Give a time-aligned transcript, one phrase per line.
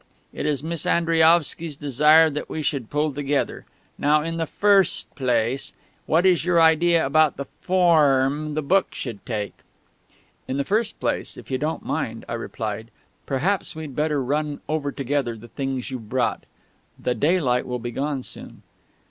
[0.33, 3.65] It is Miss Andriaovsky's desire that we should pull together.
[3.99, 5.73] Now, in the firrst place,
[6.07, 9.53] what is your idea about the forrm the book should take?"
[10.47, 12.89] "In the first place, if you don't mind," I replied,
[13.27, 16.45] "perhaps we'd better run over together the things you've brought.
[16.97, 18.63] The daylight will be gone soon."